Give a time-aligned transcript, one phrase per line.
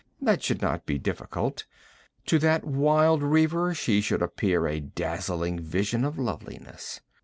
[0.19, 1.65] That should not be difficult.
[2.25, 7.01] To that wild reaver she should appear a dazzling vision of loveliness.